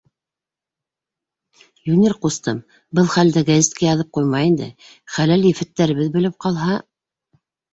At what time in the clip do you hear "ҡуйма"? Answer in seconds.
4.19-4.41